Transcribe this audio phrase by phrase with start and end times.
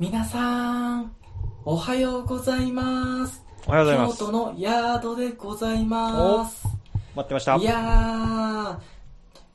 [0.00, 1.14] 皆さん、
[1.62, 3.44] おはようございます。
[3.66, 4.18] おはようございます。
[4.18, 6.66] 京都のヤードでございます。
[7.14, 7.56] 待ってました。
[7.56, 8.78] いやー、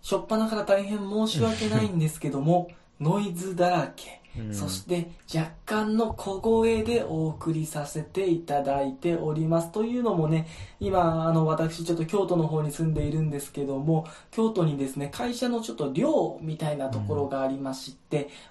[0.04, 2.68] しょっぱなから大変申し訳ないんですけども、
[3.02, 9.72] ノイズだらけ、うんそして若干の小声でお送りさせていただいております。
[9.72, 10.46] というのもね、
[10.80, 18.05] 今、あの、私ちょっと京都の方に住んでいるんですけども、京都にですね、会社のちょっと寮みたいなところがありまして、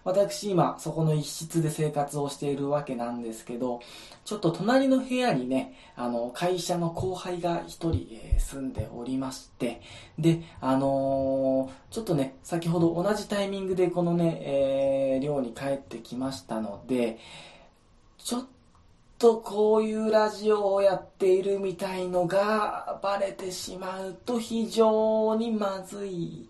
[0.05, 3.81] 私今、そこの一室で生活をしているわけなんですけど、
[4.25, 9.81] ちょっと隣の部屋にね、あの、会社の後輩が一人、えー住んでおりまして、
[10.19, 17.19] で、あのーちょっとね、先ほど同じタイミングでこのね、えー寮に帰ってきましたので、
[18.19, 18.47] ちょっ
[19.19, 26.49] とこういうラジオをやっているみたいのがバレてしまうと非常にまずい。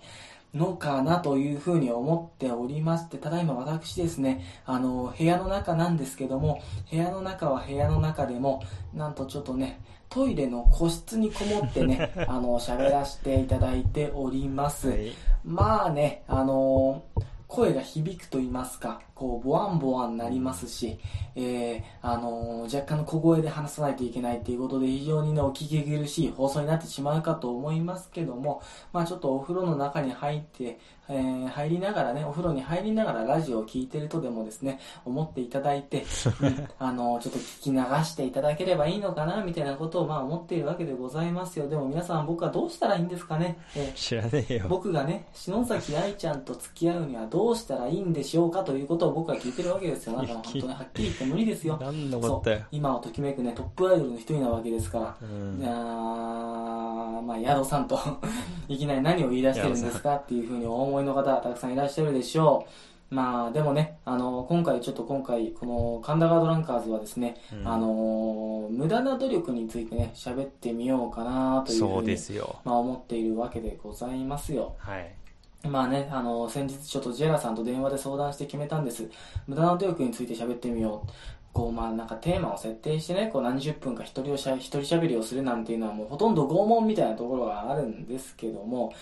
[0.55, 8.63] のかなというふうに思っておりまして、ただいま私ですね、あの、部屋の中なんですけども、部屋の中は部屋の中でも、
[8.95, 14.91] なんとちょっとね、トイレの個室にこもってね、 あの、喋らせていただいております。
[14.91, 15.13] はい
[15.45, 17.25] まあね、あのー
[17.55, 20.99] 声が響くと言いますか、こう、ボワンボワンなりますし、
[21.37, 28.63] えー、あのー若干の小声で話さないといけないっていうことで非常にね、お聞き苦しい放送になってしまうかと思いますけども、
[28.93, 36.05] まあちょっとお風呂の中に入って、えー入りながらね、お風呂に入りながらラジオを聞いてるとでもですね、思っていただいて、
[36.41, 41.69] うんあのーちょっと聞き流していただければいいのかな、みたいなことをまあ思っているわけでございますよ。
[41.69, 43.59] でも皆さん僕はどうしたらいいんですかね？
[43.77, 44.65] えー知らねえよ。
[44.69, 50.17] 僕がね、篠崎愛ちゃんと付き合うにはどうしたらいいんでしょうかということを僕は聞いてるわけですよ。
[50.17, 51.79] なんか本当ね、はっきり言って無理ですよ。
[51.81, 52.61] 何のこそうったよ。
[52.73, 55.17] 今をときめくね、トップアイドルの一人なわけですから。
[55.23, 57.99] うんいやーまあ、ヤドさんと
[58.69, 62.67] いきなり何を言い出してるんですかっていうふうにお思いの方たくさんいらっしゃるでしょ
[63.11, 63.15] う。
[63.15, 72.17] まあ、でもね、あの、今回ちょっと今回、この神田ガードランカーズはですね、うんあの、無駄な努力についてね、喋ってみようかなというふそううに。
[72.65, 74.75] まあ、思っているわけでございますよ。
[74.79, 75.15] はい。
[75.69, 79.09] まあね、あの、先日ちょっとジェラさんと電話で相談して決めたんです。
[79.47, 81.11] 無駄な努力について喋ってみよう。
[81.55, 88.93] こう、まあなんかテーマを設定してね、こう何十分か一人をしゃ、一人喋りをするなんていうのはもうほとんど拷問みたいなところがあるんですけども、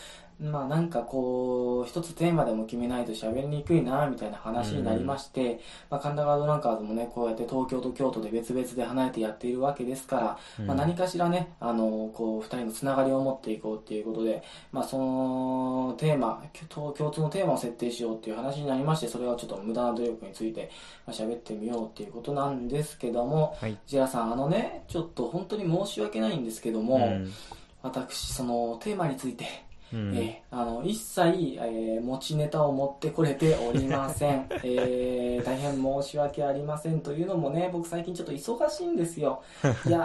[0.41, 5.61] まあなんかこう、一つテーマでも決めないと喋りにくいな、みたいな話になりまして、
[5.91, 10.67] まあ神田ガードランカーズもね、こうやって東京と京都で別々で離れてやっているわけですから、うん。
[10.67, 20.71] まあ何かしらね、あの、こう、二人のつながりを持っていこうっていうことで、まあそのテーマ、共共通のテーマを設定しようっていう話になりまして、それはちょっと無駄な努力について
[21.07, 23.79] まあ喋ってみようっていうことなんですけども、はい。
[23.87, 27.33] ジェラさん、あのね、ちょっと本当に申し訳ないんですけども、うん。
[27.83, 29.45] 私、そのテーマについて、
[29.93, 30.17] うん。
[30.17, 31.21] えーあの一切、
[31.61, 39.43] えー持ちネタを持ってこれておりません、 えー大変申し訳ありませんというのもね僕最近ちょっと忙しいんですよ。
[39.87, 40.01] いや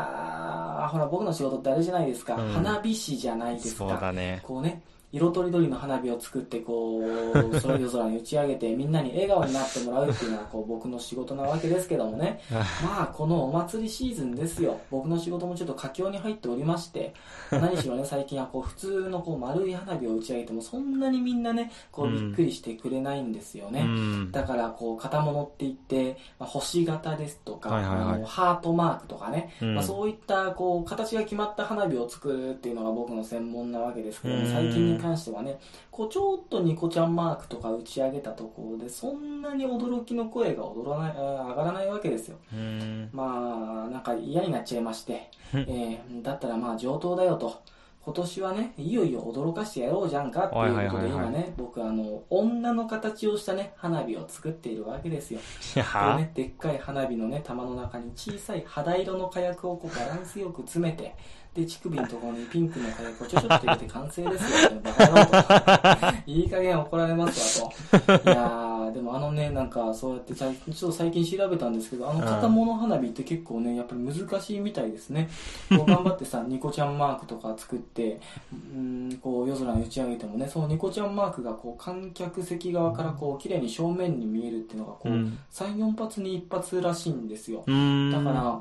[0.87, 2.51] ーほら僕の仕事ってあれじゃないですか、うん。
[2.53, 4.41] 花火師じゃないですそうかだね。
[4.43, 4.81] こうね
[5.11, 12.41] 色とりどりの花火を作ってこう 空夜空に打ち上げてみんなに笑顔になってもらうっていうのはこう僕の仕事なわけですけどもね。
[12.83, 14.79] まあこのお祭りシーズンですよ。
[14.91, 17.13] 僕の仕事もちょっと佳境に入っておりまして
[17.51, 22.27] 何しろね最近はこう普通のこう丸い花火を打ち上げてもそんなにみんなねこううん。
[22.27, 24.31] びっくりしてくれないんですよね、うん。
[24.31, 28.15] だからこう型物って言って、まあ、星型ですとか、はいはいはい。
[28.15, 29.75] あのハートマークとかね、うん。
[29.75, 34.51] まあ、そういったこう形が決まった花火を作るっていうのが僕の専門なわけですけどもうん。
[34.51, 35.59] 最近に関してはね
[35.91, 42.37] こうちょっとニコちゃんマークとか打ち上げたところでそんなに驚きの声が踊らない上がらないわけですよ。
[42.53, 43.09] うん。
[43.13, 47.61] まあなんか嫌になっちゃいまして、 えーだったらまあ上等だよと
[48.07, 51.11] 今年はねいよいよ驚かしてやろうじゃんかっていうことではいはいはいはい。
[51.11, 55.41] 今ね僕あの女の形をしたね花火を作っているわけですよ。
[55.75, 61.15] いやこうね、でっかい花火のね玉の中に小さい肌色の火薬をこうバランスよく詰めて
[61.53, 66.31] で乳首のところにピンクの火薬をちょちょっと入れて完成ですよ、ね、 バカ野郎と。
[66.31, 67.69] いい加減怒られますわ
[67.99, 68.13] と。
[68.31, 68.66] いやー
[68.97, 75.29] でもあのねなんかそうやってちょっと最近調べたんですけどあの型物花火って結構ねやっぱり難しいみたいですね。
[75.69, 78.19] こう頑張ってさニコちゃんマークとか作って
[78.51, 85.37] うんこう夜空に打ち上げてもねそのニコちゃんマークがこう観客席側からこう綺麗に正面に見えるっていうのがこう、うん。
[85.51, 87.63] 34発に1発らしいんですよ。
[87.67, 88.11] うん。
[88.11, 88.59] だから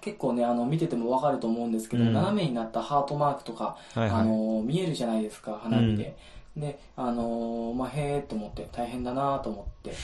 [0.00, 2.12] 結構ねあの見てても分かると思うんですけど、うん。
[2.12, 4.20] 斜めになったハートマークとか、はいはい。
[4.20, 6.16] あの見えるじゃないですか花火で、
[6.56, 9.94] であのまあへえと思って大変だなと思って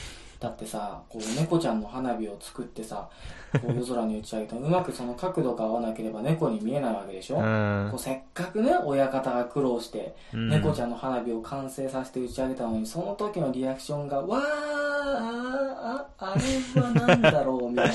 [0.41, 3.09] だってさこう猫ちゃんの花火を作ってさ
[3.53, 17.93] こう夜空に打ち上げてもうまくその角度が合わなければ猫に見えないわけでしょ、うんこうせっかくね親方が苦労してうん猫ちゃんの花火を完成させて打ち上げたのにその時のリアクションが「わーあーああれは何だろうみたいな。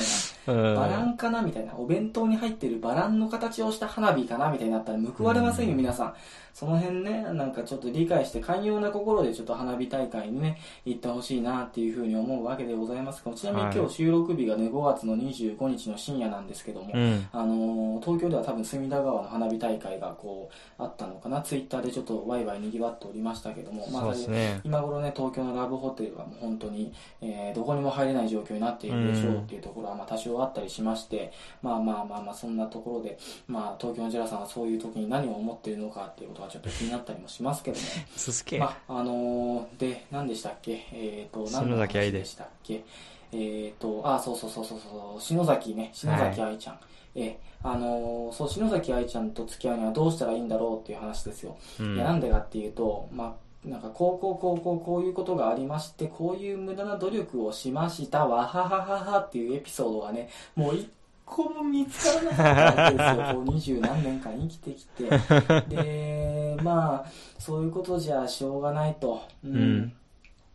[0.52, 0.74] うん。
[0.74, 1.42] バランかな？
[1.42, 1.74] みたいな。
[1.76, 4.50] お弁当に入ってるバランの形をした花火かな？
[4.50, 6.14] みたいになったら報われませんよ、うん皆さん。
[6.52, 15.16] その辺ね、なんかちょっと理解して寛容な心でちょっと花火大会にね、行ってほしいなっていうふうに思うわけでございますが、ちなみにはい今日収録日がね、5月の
[15.54, 17.28] 25日の深夜なんですけども、うん。
[17.32, 21.40] あのー東京では多分隅田川の花火大会がこう、あったのかな。
[21.42, 24.60] ツイッターでちょっとワイワイ賑わっておりましたけども、そうですね。
[24.64, 31.32] 今頃ね、東京のラブホテルはもう本当に、えーどこにも入れない状況になっているでしょうっていうところはまあ多少あったりしまして、
[31.62, 33.18] まあまあまあまあそんなところで、
[33.48, 37.84] まあ東京のジェラさんはそういう時に何を思っているのかっていうことがちょっと気になったりもしますけども、
[38.16, 38.58] 続け。
[38.58, 40.86] まあ、あのーで、何でしたっけ？
[40.92, 42.84] えっ、と、何の話でしたっけ？
[43.36, 46.78] えっ、と、あ、そうそうそうそうそう、篠崎ね、篠崎愛ちゃん。
[47.14, 51.56] ええあのーそう、篠崎愛ちゃんと付き合うにはどうしたらいいんだろうっていう話ですよ。
[51.80, 51.96] うん。
[51.96, 60.88] いやなんでかっていうと、まあ、なんかこうこうこうこうこういうことがありましてこういう無駄な努力をしましたわははははっていうエピソードがねもう一
[61.24, 63.34] 個も見つからなかったわけですよ。
[63.34, 65.10] こう二十何年間生きてきて。
[65.68, 69.56] でまあそういうことじゃしょうがないと、うん。
[69.56, 69.92] うん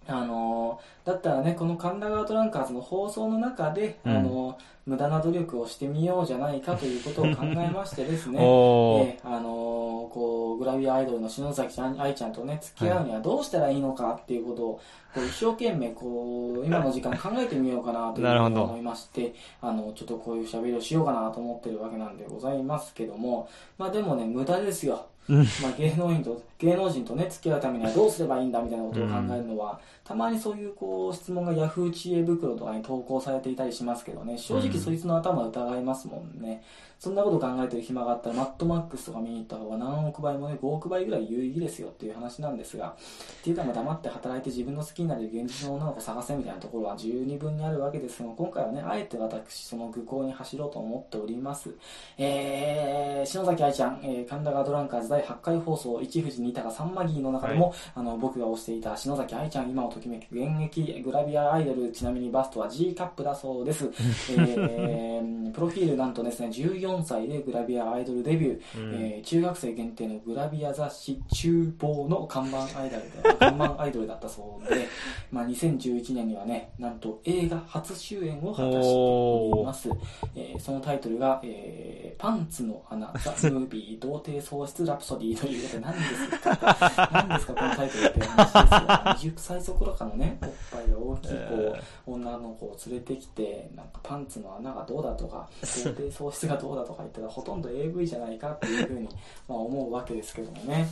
[0.07, 4.17] あのだったらねこの神田川トランカーズの放送の中で、うん。
[4.17, 8.39] あの無駄な努力をしてみようじゃないかということを考えましてですね。
[8.41, 14.81] ええあのーこうグラビアアイドルの篠崎愛ちゃんとね付き合うにはどうしたらいいのかっていうことを、
[15.13, 25.05] こう一生懸命こう今の時間考えてみようかなというふうに思いましてあのちょっとこういう喋りをしようかなと思ってるわけなんでございますけどもまあでもね無駄ですよ。
[25.29, 25.37] うん。
[25.37, 34.37] まあ、芸能人と芸能人とね付き合うためにはどうすればいいんだみたいなことを考えるのは、たまにそういうこう質問がヤフー知恵袋とかに投稿されていたりしますけどね。
[34.37, 36.63] 正直うんそいつの頭疑いますもんね、
[37.01, 51.73] そんなこと考えてる暇があったらマッドマックスとか見に行った方が何億倍もね5億倍ぐらい有意義ですよっていう話なんですがっていうかまあ黙って働いて自分の好きになれる現実の女の子を探せみたいなところは十二分にあるわけですが今回はねあえて私その愚行に走ろうと思っております。
[52.19, 63.89] えー、篠崎愛ちゃん、えー、神田川ドランカーズ第8回放送、一富士二鷹三マギーの中でも、あの、僕が推していた篠崎愛ちゃん、今をときめく現役グラビアアイドル、ちなみにバストは G カップだそうです。
[64.31, 68.93] えー、プロフィールなんとですね、14歳でグラビアアイドルデビュー、うん。
[68.95, 74.87] えー中学生限定のグラビア雑誌、厨房の看板アイドルで、 看板アイドルだったそうで、
[75.31, 79.89] まあ、2011年にはね、なんと映画初主演を果たしております。
[80.35, 86.39] えーそのタイトルが、えーパンツの穴、ザ・ムービー、童貞喪失ラプソディということで、何です。
[86.39, 86.40] か
[87.11, 89.31] 何ですかこのタイトルって話ですよ。
[89.31, 91.75] 20歳そこらかのね、おっぱいが大きいこ
[92.07, 99.09] う、女の子を連れてきて、なんかパンツの穴がどうだとか、 童貞喪失がどうだとか言ったら、ほとんど AV じゃないかっていうふうに、
[99.47, 100.87] まあ、思うわけですけどもね。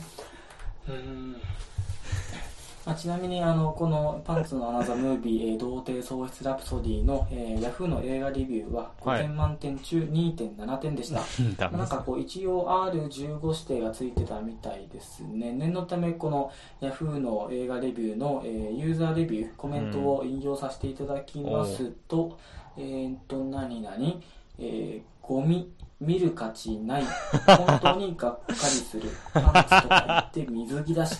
[0.88, 1.38] うーんま
[2.86, 11.20] あ、ちなみにあのこの「パンツのアナザ・ムービー、えー童貞喪失ラプソディの」えー、ヤフーの映画レビューは5点満点中2.7点でした、
[11.58, 15.52] ダメまあなんかこう一応 R15 指定がついてたみたいですね。
[15.52, 16.50] 念のためこの
[16.80, 22.38] Yahoo の映画レビューの、えーユーザーレビューコメントを引用させていただきますと、
[22.78, 23.96] えーっと何々、
[24.58, 25.70] えーゴミ？
[26.00, 27.04] 見る価値ない。
[27.46, 29.10] 本当にがっかりする。
[29.34, 31.18] パンツとか言って水着だし、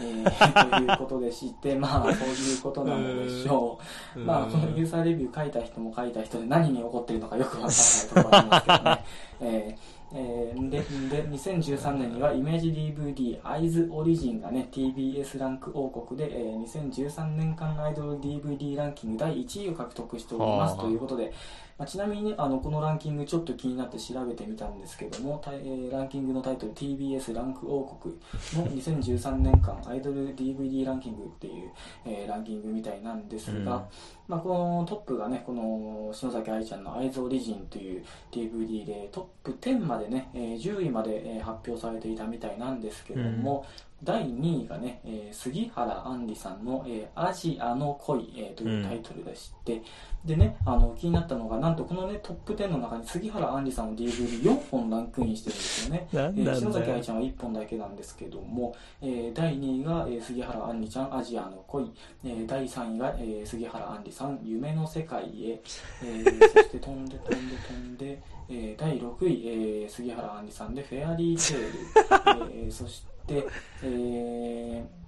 [0.00, 3.78] えーということでしてまあそういうことなのでしょ
[4.16, 4.20] う。
[4.20, 4.26] うん。
[4.26, 7.76] まあ、このユーザーレビュー書いた人も書いた人で何に怒ってるのかよくわからない
[8.08, 9.04] ところありますけどね。
[9.40, 21.32] えーえーで、で、2013年にはイメージ DVD アイズオリジンがね、TBS ランク王国で、えー2013年間アイドル DVD ランキング第1位を獲得しておりますはあということで、
[21.76, 28.14] まあ、ちなみにね、あの、このランキングちょっと気になって調べてみたんですけども、たえーランキングのタイトル TBS ランク王国
[28.54, 31.70] の2013年間アイドル DVD ランキングっていう、
[32.04, 33.64] えーランキングみたいなんですが、うん。
[33.66, 43.66] まあ、このトップがね、この篠崎愛ちゃんのアイズオリジンという DVD でトップ10までね、えー10位まで、えー発表されていたみたいなんですけども、
[44.04, 49.82] 第2位がね、えー杉原杏里さんの、えーアジアの恋、えーというタイトルでして、
[50.24, 56.08] でね、あの、気になったのが、なんとこのね、トップ10の中に杉原杏里さんの DVD4 本ランクインしてるんですよね。
[56.14, 61.90] なんえー篠崎愛ちゃんは1本だけなんですけども、えー第2位が、えー杉原杏里ちゃんアジアの恋、
[62.24, 65.60] えー第3位が、えー杉原杏里さん夢の世界へ、
[66.02, 75.03] えー そして飛んで飛んで飛んで、えー第6位、えー杉原杏里さんでフェアリーテール、 えーそして、えー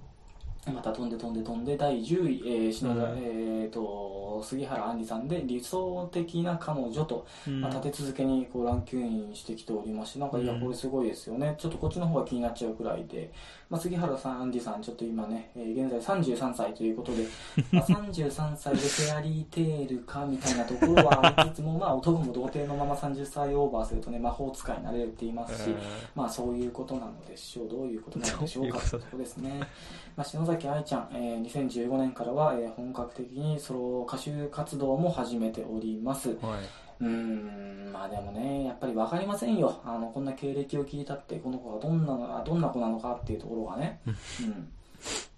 [0.72, 3.18] また飛んで飛んで飛んで第10位、えー篠田うん。
[3.18, 7.60] えー、と杉原杏里さんで理想的な彼女と、うん。
[7.60, 10.60] まあ、立て続けにこうランクインしてきておりましてなんかいやうん。
[10.60, 13.32] これすごいですよね、ちょっとこっちの方が気になっちゃうくらいで、
[13.68, 17.24] まあ、杉原さん杏里さんちょっと今ね、えー現在33歳ということで、
[17.70, 25.70] まあ、33歳でフェアリーテールかみたいなところはありつつもまあ男も童貞のまま30歳オーバーするとね魔法使いになれるって言いますし、
[26.14, 27.68] まあそういうことなのでしょう。
[27.68, 29.60] どういうことなのでしょうかどういうことところですね。
[30.16, 36.30] まあ、篠崎愛ちゃん、えー2015年からは、えー本格的にソロ歌手活動も始めております。
[36.30, 39.80] うはいーん、まあでもね、やっぱりわかりませんよ。
[39.84, 44.00] あの、こんな経歴を聞いたって、この子がどんなどんな子なのかっていうところがね。
[44.06, 44.68] うん。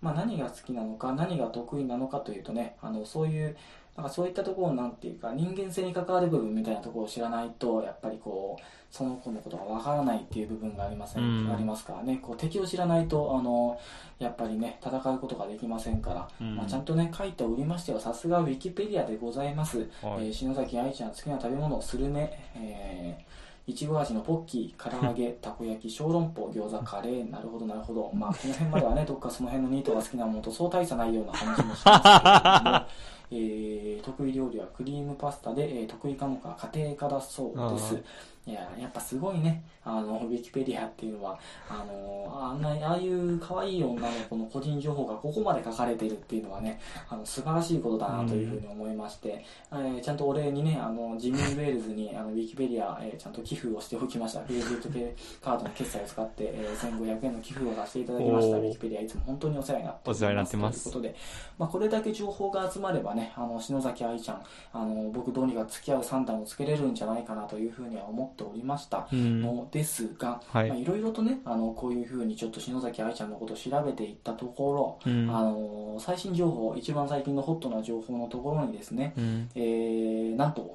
[0.00, 3.56] まあ何が好きなのか、何が得意なのかというとね、あの、そういう、
[3.96, 11.52] なんかそういったところなんていうか人間性に関わる部分みたいなところを知らないとやっぱりこうその子のことがわからないっていう部分がありません、うん。
[11.52, 12.18] ありますからね。
[12.22, 13.78] こう敵を知らないとあの
[14.18, 16.56] やっぱりね戦うことができませんから、うん。
[16.56, 19.88] まあ、ちゃんとね書いておりましてはさすがウィキペディアでございます、はい。
[19.88, 28.10] えー篠崎愛ちゃん好きな食べ物スルメ、えーいちご味のポッキー、唐揚げ、 たこ焼き、小籠包、餃子、カレー、なるほど、なるほど。
[28.14, 32.86] まあ、この辺まではね、 どっかその辺のニートが好きなものとそう大差ないような感じもしますけれども、
[33.30, 38.02] えー得意料理はクリームパスタで、えー得意科目は家庭科だそうです。
[38.48, 41.38] いや、やっぱすごいね、あの、ウィキペディアっていうのは、
[41.68, 54.40] あの、あんな、ああいう可愛い女の子の個人情報がここまで書かれてるっていうのはね、あの、素晴らしいことだなというふうに思いまして、えーちゃんとお礼にね、あの、ジミー・ウェールズに、あの、ウィキペディア、えーちゃんと寄付をしておきました。
[54.40, 58.56] クレジット系カードの決済を使って、えー1500円の寄付をさせていただきました。
[58.56, 61.14] ウィキペディアいつも本当にお世話になってお世話になってますということで、
[61.58, 69.08] まあ、これだけ情報が集まればね、あの、篠崎愛ちゃん、あの、僕どうにか付き合う算段をつけれるんじゃないかなというふうには思っておりました。
[69.12, 69.40] うん。
[69.40, 70.84] のですが、い。
[70.84, 75.30] ろいろとねあのこういうふうにちょっと篠崎愛ちゃんのことを調べていったところ、うん。
[75.30, 79.50] あの最新情報一番最近のホットな情報のところにですね、うん。
[79.54, 80.74] えーなんと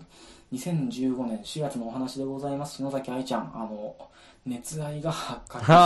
[0.52, 3.52] 2015年4月のお話でございます篠崎愛ちゃん。
[3.56, 3.96] あの
[4.46, 5.80] 熱愛が発覚しており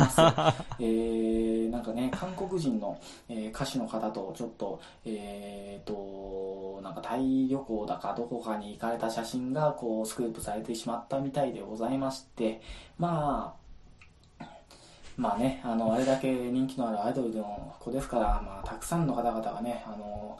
[0.00, 0.20] ます、
[0.80, 2.98] えーなんかね韓国人の、
[3.28, 12.60] えー歌手の方とちょっとえーとなんかタイ旅行だかどこかに行かれた写真がこうスクープされてしまったみたいでございまして
[12.98, 13.60] まあ
[15.16, 20.38] まあね、あの、あれだけ人気のあるアイドルの子ですから、まあ、たくさんの方々がね、あの、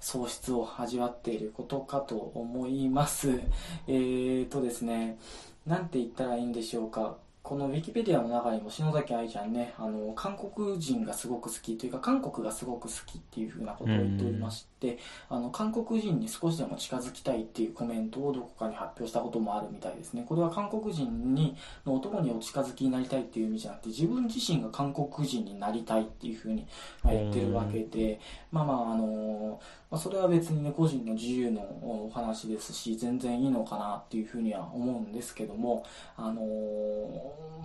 [0.00, 3.40] 喪失を味わっていることかと思います。
[3.86, 5.18] えーとですね、
[5.66, 7.18] なんて言ったらいいんでしょうか。
[7.42, 20.24] このウィキペディアの中にも篠崎愛ちゃんね、あの、韓国人がすごく好きというか、韓国がすごく好きっていうふうなことを言っておりましてて、あの、韓国人に少しでも近づきたいっていうコメントをどこかに発表したこともあるみたいですね。
[20.28, 26.66] これは韓国人に、の男にお近づきになりたいっていう意味じゃなくて、自分自身が韓国人になりたいっていうふうに
[27.04, 28.20] 言ってるわけで、
[28.52, 35.84] まあまあ、あのまあ、それは別にね、個人の自由のお話ですし、全然いいのかなっていうふうには思うんですけども、
[36.16, 36.42] あの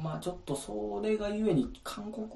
[0.03, 2.29] まあちょっとそれがゆえに、韓国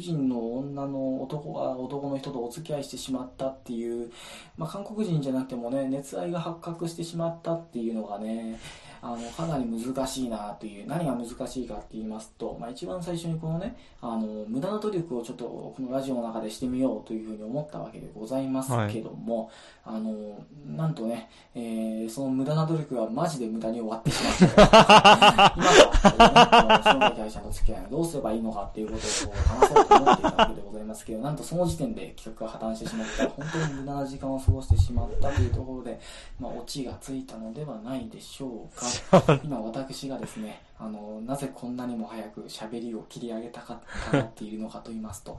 [0.00, 4.12] 人の女の男が男の人とお付き合いしてしまったっていう、
[4.56, 8.58] まあ韓国人じゃなくてもね、熱愛が発覚してしまったっていうのがね、
[9.02, 19.50] あの、かなり難しいなという、何が難しいかって言いますと、まあ一番最初にこのね、あの、無駄な努力をちょっとこのラジオの中でしてみようというふうに思ったわけでございますけども、
[19.86, 25.54] あの、なんとね、えーその無駄な努力がマジで無駄に終わってしまった。
[25.56, 36.00] 今は、ね、篠崎愛ちゃんと付き合いをどうすればいいのかっていうことを話そうと思っていたわけでございますけど、なんとその時点で企画が破綻してしまった、本当に無駄な時間を過ごしてしまったというところで、
[36.40, 38.68] まあ、オチがついたのではないでしょ
[39.12, 39.40] うか。
[39.44, 43.78] 今私がですね、あの、なぜこんなにも早く喋りを切り上げたかっ
[44.10, 45.38] たがっているのかと言いますと、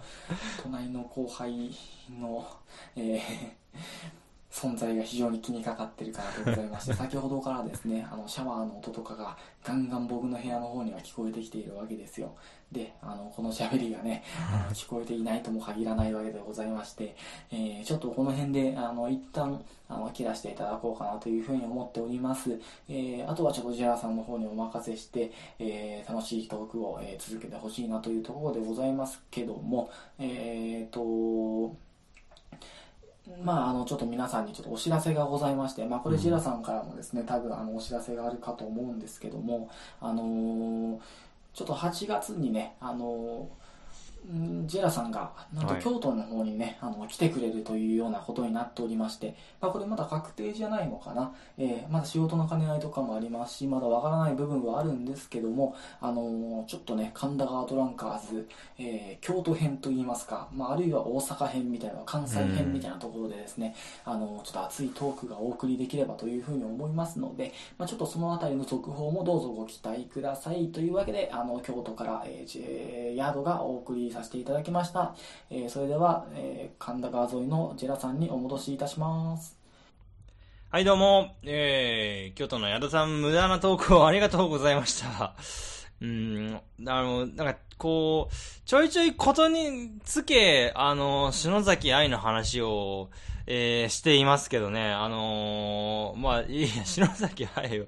[0.61, 1.71] 隣の後輩
[2.19, 2.45] の、
[2.95, 4.25] えー
[4.55, 12.33] 存在が非常に気にかかってるからでございまして、 先ほどからですね、あの、シャワーの音とかがガンガン僕の部屋の方には聞こえてきているわけですよ。
[12.71, 17.17] で、あの、この喋りがね、あの聞こえていないとも限らないわけでございまして、
[17.51, 22.57] えーちょっとこの辺で、あの、一旦、あの、切らしていただこうかなというふうに思っております。
[22.87, 31.75] えーあとはちょっとジェラさんの方にお任せして、えー楽しいトークを、えー続けてほしいなというところでございますけども、えーと、
[33.43, 40.99] まあ、あの、ちょっと皆さんにちょっとお知らせがございまして、まあ、これジラさんからもですね、多分あの、お知らせがあるかと思うんですけども、あのー
[41.53, 43.47] ちょっと8月にね、あのーん
[44.65, 51.31] ジェラさんが、なんとはい京都の方にね、あの、来てくれるというようなことになっておりまして、まあ、これまだ確定じゃないのかな。
[51.57, 58.47] えーまだ仕事の兼ね合いとかもありますし、まだわからない部分はあるんですけども、あのーちょっとね、神田川トランカーズ、
[58.79, 70.67] えー京都編といいますか、まあ、あるいは大阪編みたいな、関西編みたいなところでですね、あのーちょっと熱いトークがお送りできればというふうに思いますので、まあ、ちょっとそのあたりの続報もどうぞご期待ください。
[70.69, 75.13] というわけで、あの、京都から、えーヤードがお送りさせていただきました。
[75.51, 79.57] えーそれでは、えー神田川沿いのジェラさんにお戻しいたします。
[80.71, 85.33] はい、どうも、えー、京都の矢田さん、無駄なトークをありがとうございました。
[86.01, 93.09] うん、あの、なんか、こう、ちょいちょいことにつけ、あの、篠崎愛の話を、
[93.47, 97.85] えー、していますけどね、あのーまあ、いや、 篠崎愛を、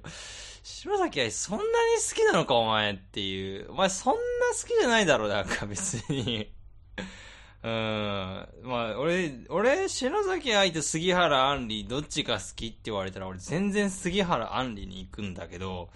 [0.70, 3.72] 篠崎愛そんなに好きなのか、お前っていう。
[3.72, 4.20] お前そんな
[4.52, 6.52] 好きじゃないだろ、なんか別に。
[7.64, 8.48] うん。
[8.62, 15.88] まあ、俺、俺、篠崎愛と杉原杏里、どっちが好きって言われたら、俺全然杉原杏里に行くんだけど、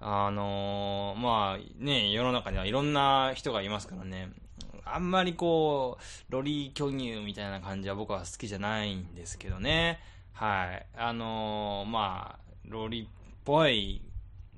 [0.00, 4.28] あのーまあ、ね、世の中にはいろんな人がいますからね。
[4.84, 9.98] あんまりこう、ロリー巨乳みたいな感じは僕は好きじゃないんですけどね。
[10.34, 10.86] はい。
[10.94, 13.06] あのーまあ、ロリっ
[13.44, 14.02] ぽい、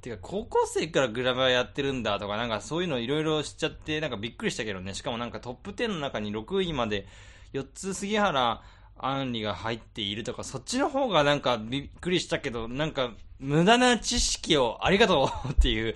[0.02, 4.94] てか、高校生からグラバーやってるんだとか、なんかそういうのいろいろ知っちゃって、なんかびっくりしたけどね。
[4.94, 7.06] しかもなんかトップ10の中に6位まで
[7.52, 8.62] 4つ杉原
[8.99, 15.94] 杏里が入っているとか、そっちの方がなんかびっくりしたけど、なんか無駄な知識をありがとうっていう、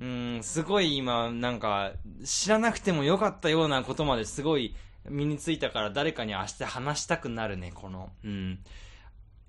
[0.00, 1.92] うん、すごい今、なんか、
[2.24, 4.74] 知らなくてもよかったようなことまですごい
[5.08, 8.10] 身についたから誰かに明日話したくなるね、この。
[8.24, 8.58] うん。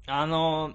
[0.08, 0.74] あの、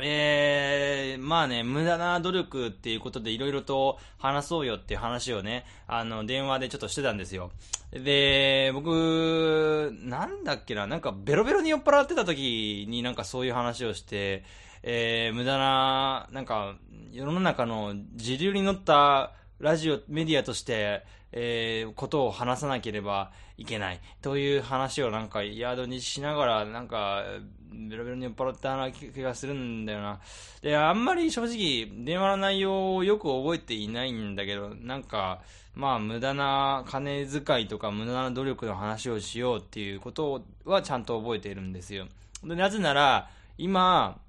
[0.00, 7.50] えー、まあね、無駄な努力っていうことでいろいろと話そうよっていう話をね、あの、電話でちょっとしてたんですよ。
[7.92, 14.44] で、僕、なんだっけな、なんかベロベロに酔っ払ってた時になんかそういう話をして、
[14.82, 16.76] えー、無駄な、なんか、
[17.10, 24.00] 世の中の時流に乗ったラジオ、メディアとして、えー、ことを話さなければいけない。
[24.22, 27.24] という話をなんか、ヤードにしながら、なんか、
[27.70, 30.20] ベロベロに酔っ払った気がするんだよな。
[30.62, 35.42] で、あんまり正直、電話の内容をよく覚えていないんだけど、なんか、
[35.74, 42.06] まあ、無駄な金遣いとか、無駄な努力の話をしようっていうことはちゃんと覚えているんですよ。
[42.42, 44.20] でなぜなら、今、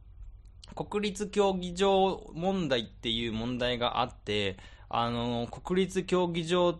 [0.75, 4.57] 国立競技場問題っていう問題があって、
[4.89, 6.79] あの、国立競技場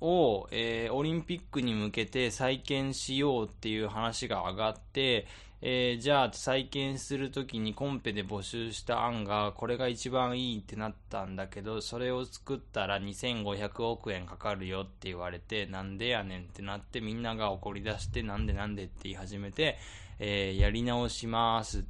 [0.00, 5.26] を、えーオリンピックに向けて再建しようっていう話が上がって、
[5.62, 19.76] えーじゃあ再建するときにコンペで募集した案がこれが一番いいってなったんだけどそれを作ったら2500億円かかるよって言われてなんでやねんってなってみんなが怒り出してなんでなんでって言い始めて、
[20.18, 21.84] えーやり直します。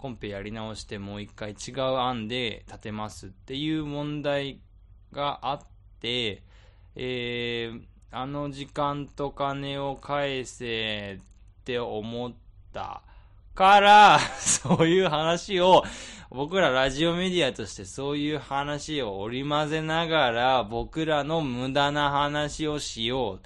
[0.00, 4.60] コンペやり直してもう一回違う案で立てますっていう問題
[5.12, 5.60] があっ
[6.00, 6.42] て、
[6.96, 12.32] えーあの時間と金を返せって思っ
[12.72, 13.02] た
[13.54, 15.84] から、 そういう話を、
[16.28, 23.40] 僕らラジオメディアとしてそういう話を織り交ぜながら、僕らの無駄な話をしようっ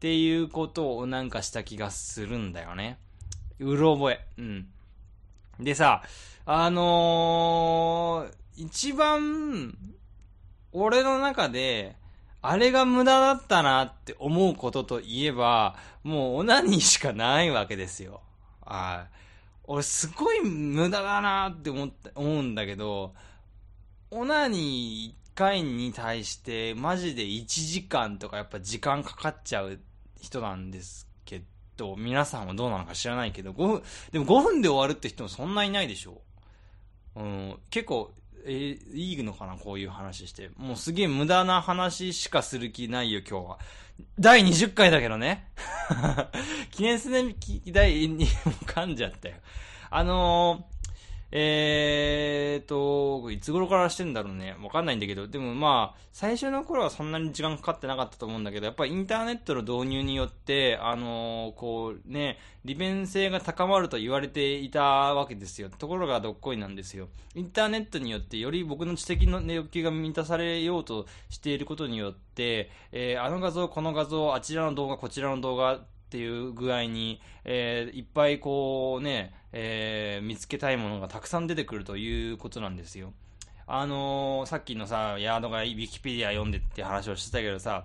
[0.00, 2.98] ていうことをなんかした気がするんだよね。
[3.60, 4.26] うろ覚え。
[4.38, 4.68] うん。
[5.60, 6.02] でさ、
[6.46, 9.78] あのー、一番、
[10.72, 11.99] 俺の中で、
[12.42, 18.22] あれが無駄だったなって思うことといえば、もうオナニーしかないわけですよ。
[18.64, 19.14] はい。
[19.64, 23.14] 俺すごい無駄だなって思って、思うんだけど、
[24.10, 29.78] オナニー1回に対してマジで1時間とかやっぱ時間かかっちゃう
[30.20, 31.42] 人なんですけ
[31.76, 36.22] ど、皆さんはどうなのか知らないけど、5分、でも5分で終わるって人もそんないないでしょ。
[37.16, 38.12] うん、結構、
[38.44, 40.50] えーいいのかなこういう話して。
[40.56, 43.58] もうすげえ無駄な話しかする気ないよ、今日は。
[44.18, 45.48] 第20回だけどね。
[46.70, 48.26] 記念すべき第2も
[48.66, 49.36] 噛んじゃったよ。
[49.90, 50.79] あのー、
[51.32, 54.56] えーと、いつ頃からしてんだろうね。
[54.60, 65.70] わかんないんだけど、でもまあ、最初の頃はそんなに時間かかってなかったと思うんだけど、やっぱりインターネットの導入によって、あのーこうね、利便性が高まると言われていたわけですよ。
[65.70, 67.08] ところがどっこいなんですよ。
[67.36, 75.80] インターネットによってより僕の知的の欲求が満たされようとしていることによって、えーあの画像、この画像、あちらの動画、こちらの動画
[76.10, 83.12] っていう具合に、えーいっぱいこうね、えー見つけたいものがたくさん出てくるということなんですよ。
[83.68, 87.84] あのーさっきのさ、ヤードがウィキペディア読んでって話をしてたけどさ、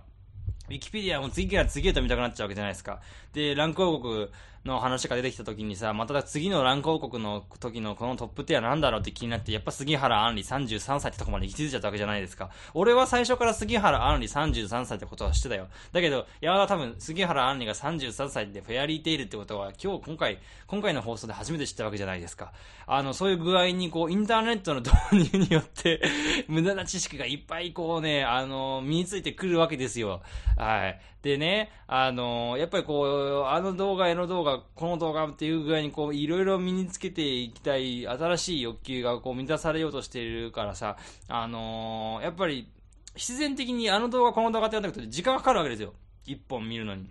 [0.67, 2.99] ウィキペディアも次から次へと見たくなっちゃうわけじゃないですか。
[3.33, 4.29] で、ランク王国
[4.65, 12.49] の話が出てきた時にさ、また次のランク王国の時のこのトップ10は何だろうって気になって、やっぱ杉原杏里33歳ってとこまで行き着いちゃったわけじゃないですか。
[12.73, 15.67] 俺は最初から杉原杏里33歳ってことは知ってたよ。
[15.91, 22.51] だけど、山田多分杉原杏里が33歳でフェアリーテイルってことは今日、今回、今回の放送で初めて知ったわけじゃないですか。
[22.87, 26.01] あの、そういう具合にこう、インターネットの導入によって
[26.47, 30.21] 無駄な知識がいっぱいこうね、あの、身についてくるわけですよ。
[30.57, 30.99] はい。
[31.25, 42.69] でね、あの、やっぱりこう、あの動画、絵の動画、この動画っていう具合にこう、いろいろ身につけていきたい新しい欲求がこう満たされようとしているからさ、あのやっぱり
[43.15, 45.93] 必然的にあの動画、この動画ってやったことで時間がかかるわけですよ。
[46.25, 47.09] 一本見るのに。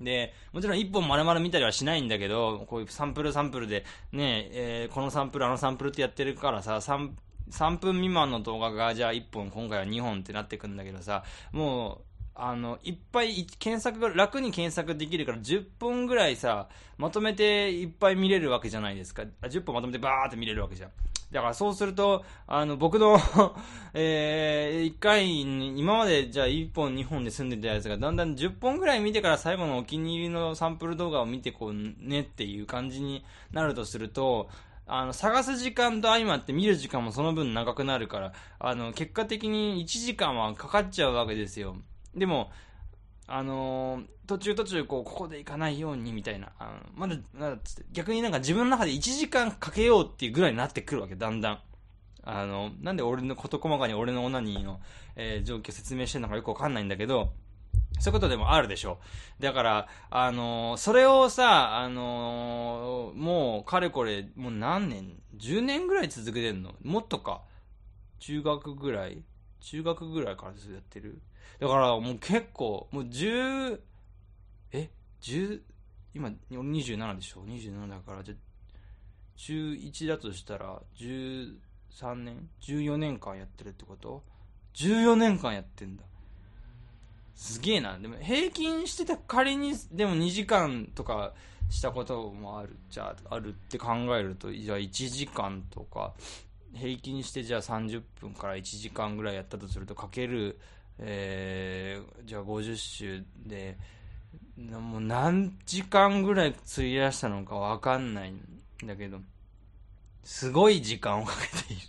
[0.00, 7.10] で、もちろん一本丸々見たりはしないんだけど、こういうサンプルサンプルで、ね、えー、このサンプル、あのサンプルってやってるからさ、3,
[7.50, 19.24] 3分未満の動画が、じゃあ1本、今回は2本ってなってくんだけどさ、もう、あの、いっぱい検索が、楽に検索できるから10本ぐらいさ、まとめていっぱい見れるわけじゃないですか。
[19.42, 20.90] あ10本まとめてバーって見れるわけじゃん。
[21.30, 23.18] だからそうすると、あの、僕の
[23.94, 25.40] えー、1回、
[25.78, 34.48] 今までじゃあ1本2本で済んでたやつが、だんだん10本ぐらい見てから最後のお気に入りのサンプル動画を見てこう、ねっていう感じになるとすると、
[34.86, 41.76] あの、探す時間と相まって見る時間もその分長くなるから、あの、結果的に1時間はかかっちゃうわけですよ。
[42.14, 42.50] でも、
[43.26, 51.60] あのー、途中途中、こう、ここで行かないようにみたいな、あのまだ、なんだ、逆になんか自分の中で1時間かけようっていうぐらいになってくるわけ、だんだん。
[52.22, 54.80] あの、なんで俺の事細かに俺のオナニーの、
[55.16, 57.32] えー、状況説明してるのかよくわかんないんだけど、
[57.98, 58.98] そういうことでもあるでしょ。
[59.40, 66.74] だから、あのー、それをさ、あのー、もう、かれこれ、もう何年 ?10 年ぐらい続けてんの？
[66.82, 67.42] もっとか。
[68.18, 69.22] 中学ぐらい？
[69.60, 71.20] 中学ぐらいからずっとやってる？
[71.58, 73.80] だからもう結構、もう10、
[74.72, 75.60] え ?10、
[76.14, 78.34] 今、俺27でしょ ?27 だから、じゃ、
[79.36, 84.22] 中1だとしたら、13年 ?14 年間やってるってこと
[84.74, 86.04] ?14 年間やってんだ。
[87.34, 87.98] すげえな。
[87.98, 91.32] でも平均してた仮に、でも2時間とか
[91.70, 96.12] したこともある、じゃあ、あるって考えると、じゃあ1時間とか、
[96.74, 100.58] 平均してじゃあ30分から1時間ぐらいやったとすると、かける、
[101.02, 103.76] えー、じゃあ50週で、
[104.56, 108.40] もう何時間ぐらい費やしたのかわかんないん
[108.84, 109.18] だけど、
[110.22, 111.82] すごい時間をかけている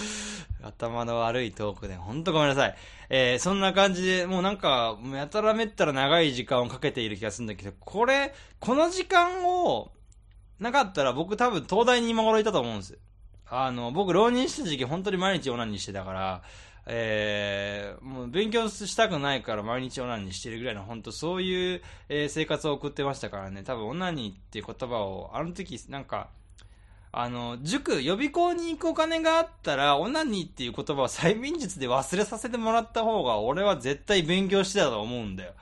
[0.62, 2.76] 頭の悪いトークで、ほんとごめんなさい。
[3.10, 9.92] えー、そんな感じで、もうなんか、やたらめったら長い時間をかけている気がするんだけど、これ、この時間を、
[10.58, 12.98] なかったら僕多分東大に今頃いたと思うんですよ。
[13.46, 16.42] あの、僕浪人した時期本当に毎日オナニーしてたから、
[16.86, 26.28] えー、もう勉強したくないから毎日オナニーしてるぐらいの本当そういう、えー、生活を送ってましたからね、多分オナニーっていう言葉を、あの時なんか、
[27.16, 35.52] あの、塾、予備校に行くお金があったら、オナニーっていう言葉を催眠術で忘れさせてもらった方が、俺は絶対勉強してたと思うんだよ。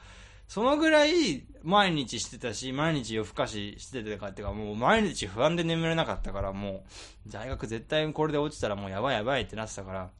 [0.48, 6.84] そのぐらい、毎日してたし、毎日夜更かししてたかっていうか、もう毎日不安で眠れなかったから、も
[7.26, 10.10] う、大学絶対これで落ちたらもうやばいやばいってなってたから、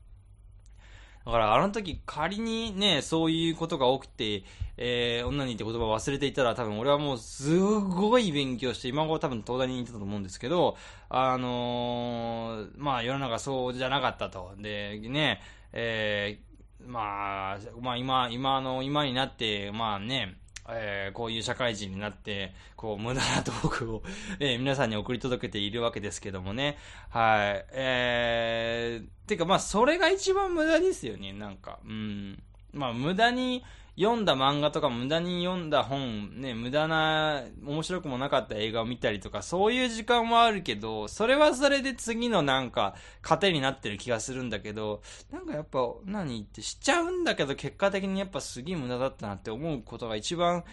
[1.24, 4.10] だからあの時仮にね、そういうことが起き
[4.42, 4.44] て、
[4.76, 10.76] えー、女にって言葉を忘れていたら多分俺はもうすごい勉強して、今頃多分東大に行ってたと思うんですけど、
[11.08, 14.54] あのー、まあ世の中そうじゃなかったと。
[14.58, 15.40] で、ね、
[15.72, 20.36] えー、まあ、まあ今、今の、今になって、まあね、
[20.68, 24.02] えー、こういう社会人になって、こう、無駄なトークを
[24.38, 26.78] えー、皆さんに送り届けているわけですけどもね。
[27.10, 27.66] はい。
[27.72, 31.78] えー、てか、まあ、それが一番無駄ですよね、なんか。
[31.84, 32.42] うん。
[32.72, 33.64] まあ、無駄に、
[33.98, 50.64] 読んだ漫画とか無駄に読んだ本、ね、無駄な、面白くもなかった映画を見たりとか、そういう時間もあるけど、それはそれで次のなんか、糧になってる気がするんだけど、なんかやっぱ、何ってしちゃうんだけど、結果的にやっぱすげえ無駄だったなって思うことが一番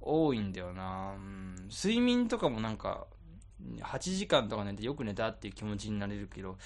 [0.00, 1.14] 多いんだよな、
[1.70, 3.06] 睡眠とかもなんか、
[3.82, 6.58] 8時間とか寝てよく寝たっていう気持ちになれるけど、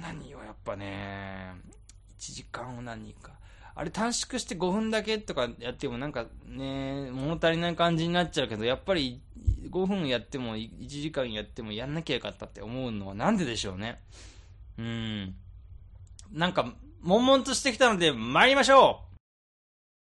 [0.00, 1.54] 何はやっぱね、
[2.18, 3.41] 1時間を何か。
[3.74, 9.20] あれ短縮して5分だけとかやってもなんかね、物足りない感じになっちゃうけど、やっぱり
[9.70, 14.00] 5分やっても1時間やってもやんなきゃよかったって思うのはなんででしょうね。
[14.78, 15.34] うん。
[16.32, 19.00] なんか、悶々としてきたので参りましょ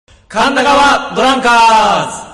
[0.08, 2.33] う神田川ドランカーズ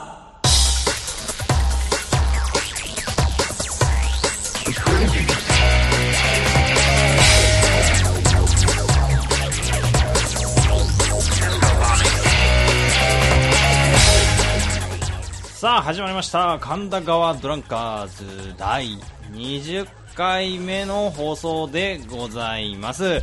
[15.60, 16.58] さあ始まりました。
[16.62, 18.56] 神田川ドランカーズ。
[18.58, 18.98] 第
[19.34, 23.22] 20回目の放送でございます。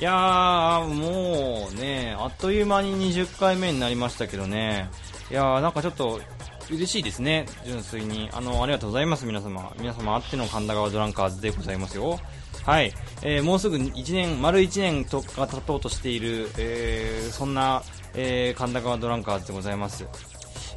[0.00, 4.90] いやーもうねあっという間に20回目になりましたけどね。
[5.30, 6.20] いやーなんかちょっと
[6.68, 7.46] 嬉しいですね。
[7.64, 8.28] 純粋に。
[8.32, 9.24] あのありがとうございます。
[9.24, 9.72] 皆様。
[9.78, 12.18] 皆様あっての神田川ドランカーズでございますよ。
[12.66, 20.04] はい、えー、もうすぐ1年丸1年とが経とうとしている、えー、そんな、えー、神田川ドランカーズでございます。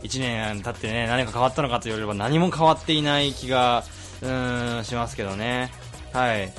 [0.04, 3.84] 1年経ってね、何か変わったのかと言われれば何も変わっていない気が、
[4.22, 5.72] うん、しますけどね。
[6.14, 6.54] はい。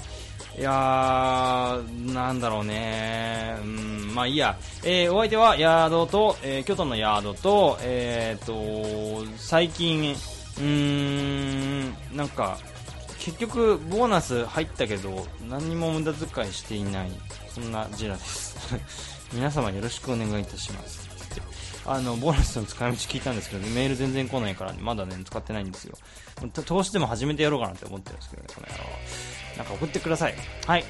[0.58, 3.56] いやー、なんだろうね。
[3.62, 4.56] うん、まあいいや。
[4.84, 10.64] えー、お相手はヤードと、えー、京都のヤードと、えーと、最近、うー
[11.84, 12.58] ん、なんか、
[13.18, 17.10] 結局、ボーナス入ったけど、何も無駄遣いしていない、
[17.54, 18.56] そんなジラです。
[19.32, 21.01] 皆様よろしくお願いいたします。
[21.84, 25.96] あの、ボーナスの使い道聞いたんですけど、ねメール全然来ないから、ねまだね、使ってないんですよ。
[26.64, 28.84] 投資でも始めてやろうかなって思ってるんですけどね、この野郎。
[29.58, 30.34] なんか送ってください。
[30.66, 30.84] はい。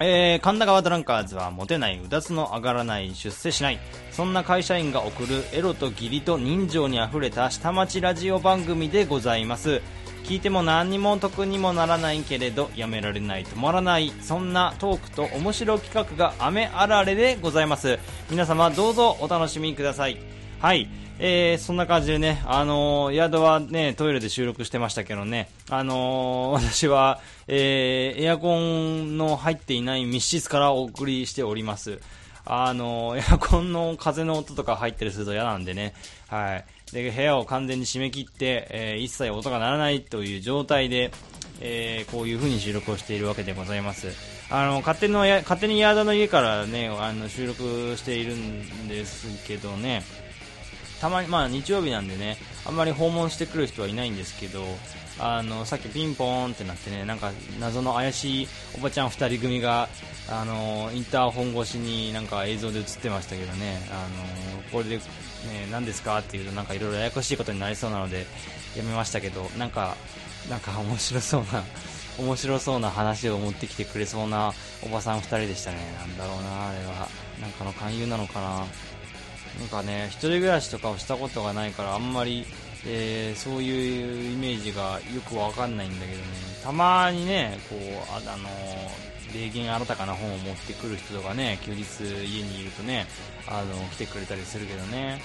[0.00, 3.80] えー、神田川ドランカーズはモテない、うだつの上がらない、出世しない。
[4.12, 9.82] そんな会社員が送るエロと義理と人情にあふれた下町ラジオ番組でございます。
[10.28, 14.12] 聞いても何にも得にもならないけれどやめられない止まらない。
[14.20, 17.98] そんなトークと面白企画が雨あられでございます。
[18.28, 20.20] 皆様どうぞお楽しみください。
[20.60, 20.86] はい。
[21.18, 32.00] えー、そんな感じでね、あのー、宿はね、トイレで収録してましたけどね、あのー、 私は、えー、エアコンの入っていない密室からお送りしております。
[32.44, 35.94] あのエアコンの風の音とか入ったりすると嫌なんでね、
[36.28, 36.64] はい。
[36.92, 41.10] で部屋を完全に締め切って、えー、一切音が鳴らないという状態で、
[41.60, 44.38] えー、こういう風に収録をしているわけでございます。
[44.50, 50.02] あの勝手の勝手にヤードの家からねあの収録しているんですけどね
[51.02, 54.64] たまにまあ日曜日なんでねあんまり訪問してくる人はいないんですけど
[55.20, 58.48] あのさっきピンポーンってなってねなんか謎の怪しい
[58.78, 59.88] おばちゃん2人組が
[60.30, 64.08] あのインターホン越しになんか映像で映ってましたけどねあ
[64.56, 65.00] のこれで
[65.46, 68.26] ね、何ですかっていうとなんかいろいろややこしいことになりそうなので
[68.76, 69.96] やめましたけどなんか
[70.50, 71.64] なんか面白そうな
[72.18, 75.76] 面白そうな話を持ってきてくれそうなおばさん2人でしたね。
[75.98, 77.08] なんだろうなあれは。
[77.40, 78.48] なんかの勧誘なのかな。
[79.60, 82.44] なんかね一人暮らしとかをしたことがないからあんまり、
[82.84, 86.24] えー、そういうイメージがよくわかんないんだけどね。
[86.64, 93.06] たまにねこうあ、あのー霊言新たかな本を持ってくる人とかね、休日家にいるとね、
[93.46, 95.20] あの、来てくれたりするけどね、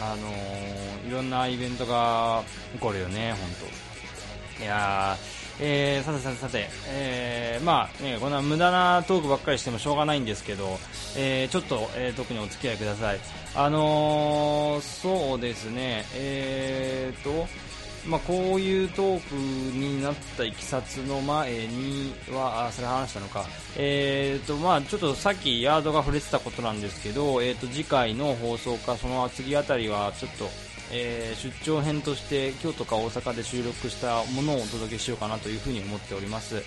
[0.00, 2.42] あのいろんなイベントが
[2.74, 3.50] 起こるよね、本
[4.58, 10.78] 当いやー、えー、さてさてさて、えー、まあね、こんな無駄なトークばっかりしてもしょうがないんですけど、
[11.16, 13.20] えー、ちょっと、えー、特にお付き合いください。
[13.54, 17.48] あの、そうですね、えーと、
[18.06, 23.44] まあ、こういうトークになったいきさつの前には、あそれ話したのか、
[23.76, 30.48] えーとまあ、ちょっとさっきヤードが触れてたことなんですけど、えーと次回の放送かその次あたりはちょっと、
[30.90, 36.62] えー、出張編として京都か大阪で収録したものをお届けしようかなというふに思っております。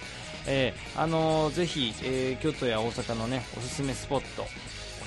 [0.48, 4.44] えー、あのー、ぜひ、え、京都や大阪のねおすすめスポット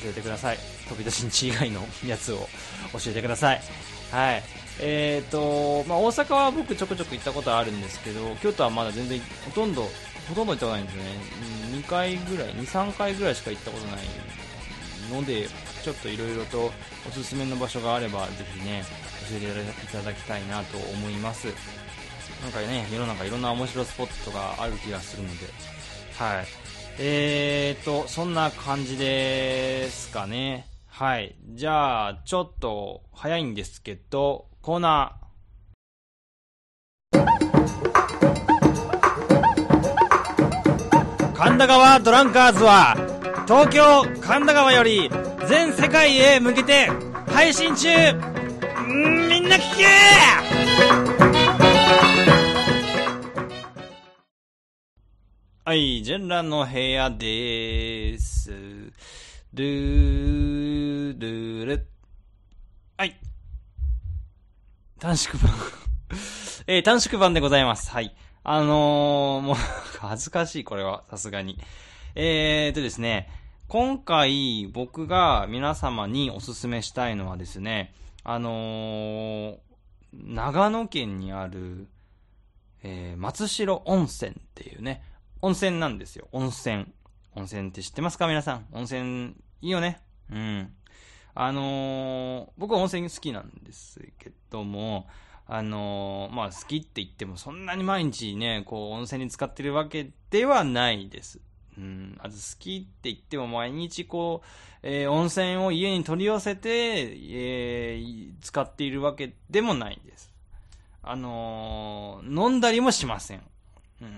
[0.02, 0.58] 教えてください。
[0.88, 2.48] 飛び出しんち以外のやつを
[2.92, 3.60] 教えてください。
[4.10, 4.63] はい。
[4.80, 9.88] えーとまあ、大阪は僕ちょくちょく行ったことあるんですけど京都はまだ全然ほとんど
[10.28, 11.10] ほとんど行ったことないんですよね、
[11.74, 13.98] 2回ぐらい、2、3回ぐらいしか行ったことない
[15.12, 15.48] ので、
[15.82, 16.72] ちょっといろいろと
[17.06, 18.84] おすすめの場所があれば、ぜひね、
[19.28, 21.48] 教えていただきたいなと思います。
[22.42, 25.46] なんかね、世の中いろんな面白いスポットがある気がするので、
[26.18, 26.46] はい。
[26.98, 30.66] えーと、そんな感じですかね。
[30.88, 31.34] はい。
[31.50, 37.24] じゃあ、ちょっと早いんですけど、コーナー。
[41.34, 42.96] 神田川ドランカーズは、
[43.46, 45.10] 東京神田川より
[45.46, 46.88] 全世界へ向けて
[47.26, 47.90] 配信中
[49.28, 49.84] みんな聞け
[55.66, 58.50] はい、ジェンランの部屋でーす。
[59.52, 61.86] ルー、ルール。
[62.96, 63.20] はい。
[64.98, 65.52] 短縮版
[66.66, 67.90] えー、短縮版でございます。
[67.90, 68.14] はい。
[68.42, 69.56] あのー、もう
[70.00, 71.58] 恥ずかしい、これは、さすがに。
[72.14, 73.28] えーとですね、
[73.68, 79.58] 今回僕が皆様におすすめしたいのはですね、あのー、
[80.12, 81.88] 長野県にある、
[82.82, 85.02] えー、松代温泉っていうね、
[85.42, 86.28] 温泉なんですよ。
[86.32, 86.86] 温泉。
[87.34, 88.28] 温泉って知ってますか？
[88.28, 88.66] 皆さん。
[88.72, 90.00] 温泉、いいよね？
[90.30, 90.72] うん。
[91.34, 94.00] あのー、僕は温泉好きなんです
[94.54, 95.08] けども、
[95.46, 101.40] あのー、まあ好きって言ってもそんなに毎日ね、こう温泉に使ってるわけではないです。
[101.76, 104.46] うん、あと好きって言っても毎日こう、
[104.84, 110.32] えー、温泉を家に取り寄せて、えー、使っているわけでもないんです。
[111.02, 113.42] あのー、飲んだりもしません。
[114.00, 114.10] うん、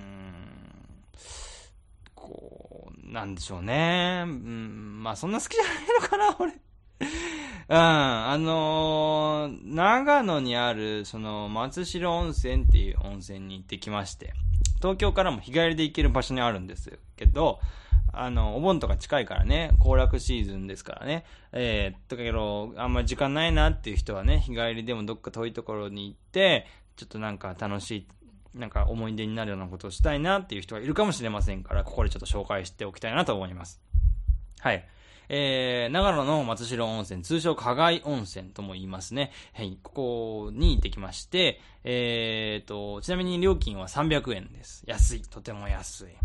[2.15, 4.25] こう、なんでしょうね。
[4.27, 6.53] うん、まあそんな好きじゃないのかな、俺。
[7.69, 14.35] うん、あのー、長野にある、その、松代温泉っていう温泉に行ってきまして、
[14.77, 17.59] 東京からも日帰りで行ける場所にあるんですけど、
[18.13, 28.07] あの、お盆とか近いからね、行楽シーズンですからね、えー、だけど、あんまり時間ないなっていう人はね、日帰りでもどっか遠いところに行って、ちょっとなんか楽しい、
[28.55, 33.83] なんか思い出になるようなことをしたいなっていう人がいるかもしれませんから、ここでちょっと紹介しておきたいなと思います。
[34.61, 34.87] はい。
[35.29, 39.33] えー、長野の松代温泉、通称加害温泉とも言いますね。
[39.55, 44.85] はい、ここに行ってきまして、えーと、ちなみに料金は300円です。
[44.87, 45.23] 安い。
[45.23, 46.07] とても安い。
[46.07, 46.17] はい。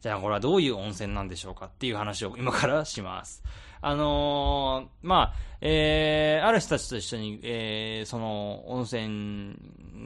[0.00, 3.42] じゃあこれはどういう温泉なんでしょうかっていう話を今からします。
[3.80, 9.56] あのー、まあ、えー、ある人たちと一緒に、えー、その温泉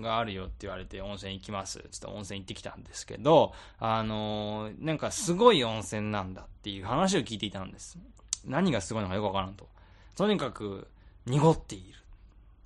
[0.00, 1.78] があるよって言われて温泉行きます。
[1.90, 7.98] ちょっと温泉行ってきたんですけど、あのー、なんかすごい温泉なんだっていう話を聞いていたんです。
[8.44, 9.68] 何がすごいのかよくわからんと。
[10.16, 10.88] とにかく、
[11.26, 11.98] 濁っている。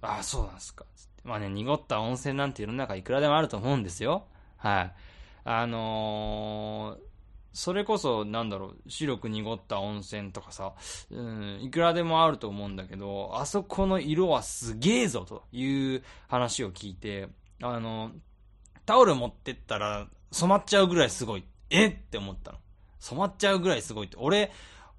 [0.03, 0.85] ああ、そうなんですか。
[1.25, 4.25] まあね、濁った温泉なんて世の中いくらでもあると思うんですよ。
[4.57, 4.93] はい。
[5.45, 7.10] あのー
[7.53, 10.75] それこそ、なんだろう、白く濁った温泉とかさ、
[11.11, 17.29] うん、いくらでもあると思うんだけど、あそこの色はすげえぞという話を聞いて、
[17.63, 18.13] あの、
[18.87, 21.45] タオル持ってったら染まっちゃうぐらいすごい。
[21.71, 22.59] えって思ったの。
[22.99, 24.17] 染まっちゃうぐらいすごいって。
[24.19, 24.53] 俺、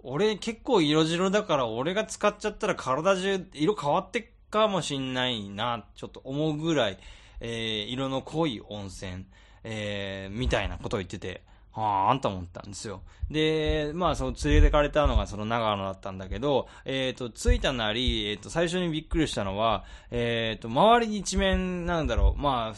[0.03, 6.99] 俺結構色白だから俺が使っちゃったら体中色変わってっかもしんないな、ちょっと思うぐらい、
[7.39, 9.25] えー、色の濃い温泉、
[9.63, 13.01] えー、みたいなことを言ってて、はあ、あんた思ったんですよ。
[13.29, 22.73] で、まあ、その連れてかれたのがその長野だったんだけど、えっ、ー、と、着いたなり、えっ、ー、と、最初にびっくりしたのは、えっ、ー、と、周りに一面、なんだろう、ま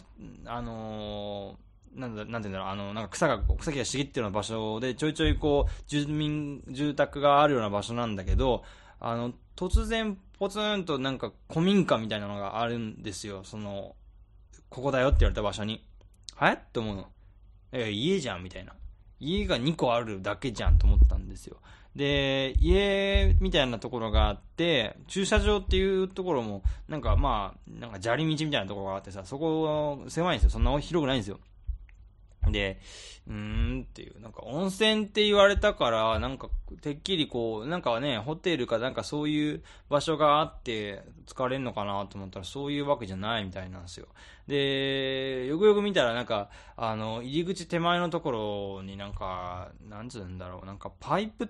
[0.45, 1.57] あ、あの
[1.95, 8.63] なんだ、なんて言うんだろう、あの、なんか草が、草木が茂ってるような場所で、ちょいちょいこう、住民、住宅があるような場所なんだけど、
[8.99, 13.43] あの、突然、ポツンとなんか古民家みたいなのがあるんですよ。
[13.43, 13.95] その、
[14.69, 15.85] ここだよって言われた場所に。
[16.35, 17.07] はいって思うの。
[17.71, 18.73] え、家じゃんみたいな。
[19.23, 21.57] 家が2個あるだけじゃんと思ったんですよ。
[21.95, 30.49] で、家みたいなところがあって、駐車場っていうところも、なんかまあ、なんか砂利道みたいなところがあってさ、そこ狭いんですよ。
[30.49, 31.39] そんな広くないんですよ。
[32.51, 32.79] で、
[33.27, 36.49] うーんっていう、なんか温泉って言われたから、なんか
[36.81, 44.07] てっきりこう、なんかね、ホテルかなんかそういう場所があって疲れるのかなと思ったらそういうわけじゃないみたいなんですよ。
[44.47, 48.31] で、よくよく見たらなんか、あの、入り口手前のとこ
[48.79, 51.49] ろになんか、なんつうんだろう、なんかパイプ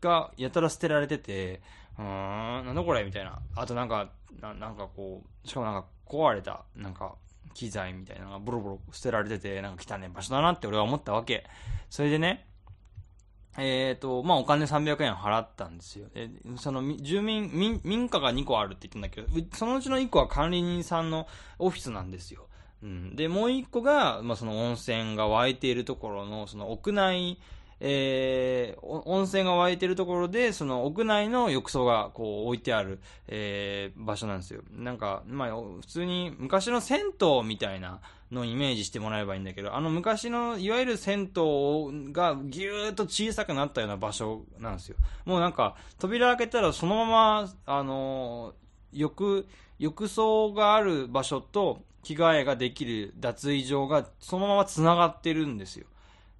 [0.00, 1.60] がやたら捨てられてて、
[1.98, 3.40] うーん、なんだこれみたいな。
[3.54, 7.14] あとなんか、ななんかこう、しかもなんか壊れた、なんか、
[7.54, 11.44] 機材みたいなのがボロボロ捨てられてて、なんか汚ね場所だなって俺は思ったわけ。
[11.88, 12.46] それでね、
[13.58, 16.08] えっ、ー、と、まあ、お金300円払ったんですよ。
[16.14, 21.26] で、その、住民、民、民家が2個あるって言ったんだけど、そのうちの1個は管理人さんの
[21.58, 22.46] オフィスなんですよ。
[22.82, 23.16] うん。
[23.16, 27.38] で、もう1個が、まあ、その温泉が湧いているところの、その屋内、
[27.80, 34.62] えー、温泉が湧いてるところで、その屋内の浴槽がこう置いてある、えー、場所なんですよ。
[34.70, 44.96] なんか、まあ、普通に昔の銭湯みたいなのをイメージしてもらえばいいんだけど、あの昔のいわゆる銭湯がぎゅーっと小さくなったような場所なんですよ。
[45.24, 48.54] もうなんか、扉開けたらそのまま、あの、
[48.92, 49.46] 浴、
[49.78, 55.86] 浴槽がある場所と着替えができる脱衣場がそのまま繋がってるんですよ。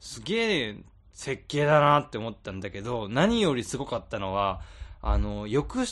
[0.00, 0.76] すげえ
[1.12, 4.60] 設計だなって思ったんだけど、何よりすごかったのは、
[5.02, 5.84] あの、浴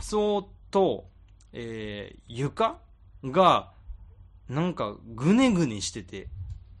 [0.00, 1.06] 槽と、
[1.52, 2.78] えー、床
[3.24, 3.72] が、
[4.48, 6.28] なんか、ぐねぐねしてて、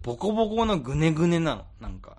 [0.02, 1.64] ボコボコのぐねぐねなの。
[1.80, 2.18] なんか、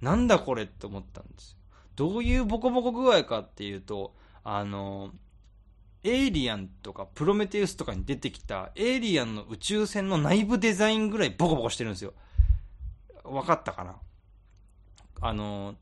[0.00, 1.56] なんだこれって思ったんですよ。
[1.94, 5.12] どういうボコボコ具合かっていうと、あの、
[6.04, 12.12] エイリアンとかプロメテウスとかに出てきたエイリアンの宇宙船の内部デザインぐらいボコボコしてるんですよ。
[13.22, 13.94] わかったかな？
[15.22, 15.76] あの、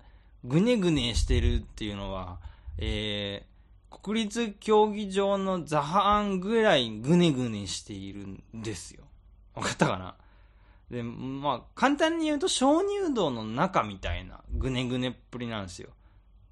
[0.44, 2.38] ぐねぐねしてるっていうのは、
[2.78, 9.02] えー、国立競技場のザハアンぐらいぐねぐねしているんですよ。
[9.54, 10.14] わかったかな？
[10.90, 15.90] で、まあ、簡単に言うと鍾乳洞の中みたいなぐねぐねっぷりなんですよ。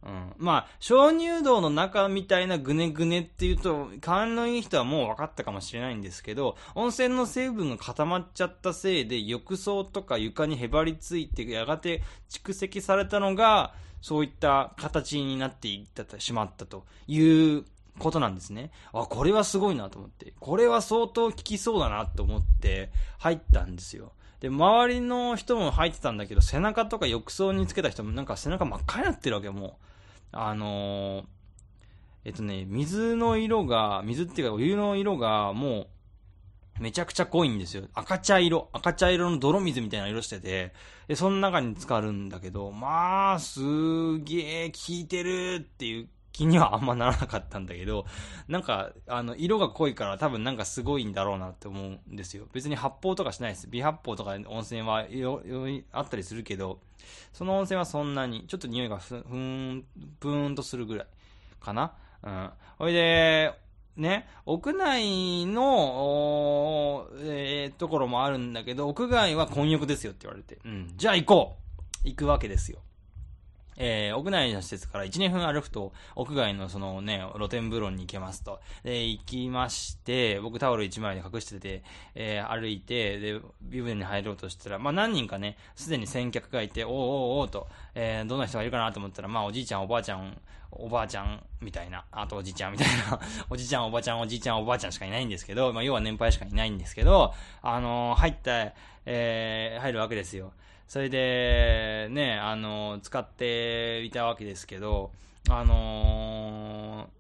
[0.04, 0.32] うん。
[0.36, 17.20] まあ、鍾乳洞の中みたいなぐねぐねっていうと、勘のいい人はもう分かったかもしれないんですけど、温泉の成分が固まっちゃったせいで、浴槽とか床にへばりついて、やがて蓄積されたのが、そういった形になっていったしまったとい
[17.56, 17.64] う
[17.98, 18.70] ことなんですね。
[18.92, 20.32] あ、これはすごいなと思って。
[20.38, 24.12] これは相当効きそうだなと思って入ったんですよ。
[24.40, 29.87] で、周りの人も入ってたんだけど、背中とか浴槽につけた人もなんか背中真っ赤になってるわけ、もう。
[30.32, 31.24] あのー、
[32.26, 35.86] えっとね、水の色が、水っていうかお湯の色がも
[36.78, 37.88] う、めちゃくちゃ濃いんですよ。
[37.94, 38.68] 赤茶色。
[38.72, 40.72] 赤茶色の泥水みたいな色してて、
[41.08, 46.08] で、その中に浸かるんだけど、まあ、すげえ効いてるっていう
[46.38, 48.06] 気にはあんまならなかったんだけど、
[48.46, 52.46] なんか、あの、色が濃いから多分なんかすごいんだろうなって思うんですよ。
[52.52, 53.66] 別に発泡とかしないです。
[53.68, 55.04] 微発泡とか温泉は
[55.90, 56.78] あったりするけど、
[57.32, 59.84] その温泉はそんなに、ちょっと匂いがふ、ふん、
[60.20, 61.06] ぷーんとするぐらい
[61.58, 61.94] かな。
[62.22, 62.50] うん。
[62.78, 63.52] ほいで、
[63.96, 70.60] ね、屋内の、えー、ところもあるんだけど、屋外は混浴ですよって言われて。
[70.64, 70.92] うん。
[70.96, 71.56] じゃあ行こ
[72.04, 72.78] う行くわけですよ。
[73.80, 78.60] えー、屋内の施設から1、2分歩くと、屋外のそのね、露天風呂に行けますと。
[78.82, 81.82] で、行きまして、僕タオル1枚で隠してて、
[82.14, 86.98] えー、歩いて、で、ビブに入ろうとしたら、まあ何人かね、すでに先客がいて、おーおー
[87.44, 90.36] おーと、えー、どんな人がいるかなと思ったら、まあおじいちゃん、おばあちゃん、
[90.72, 98.72] おばあちゃんみたいな、あとおじいちゃんみたいな、 おじいちゃん、おばあちゃん、おじいちゃん、おばあちゃんしかいないんですけど、まあ要は年配しかいないんですけど、あのー、入った、
[99.06, 100.52] えー、入るわけですよ。
[100.88, 105.12] それで、ね、あの、使っていたわけですけど、
[105.50, 107.10] あの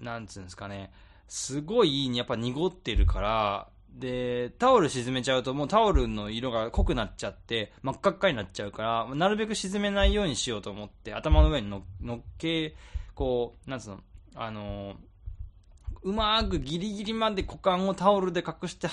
[0.00, 0.90] ー、なんつうんですかね、
[1.28, 11.82] すごい、やっぱ濁ってるから、で、タオル沈めちゃうともうタオルの色が濃くなっちゃって、真っ赤っかになっちゃうから、なるべく沈めないようにしようと思って、頭の上に乗
[12.16, 12.74] っけ、
[13.14, 14.00] こう、なんつうの、
[14.36, 14.96] あのー、
[16.02, 18.88] うまくギリギリまで股間をタオルで隠して、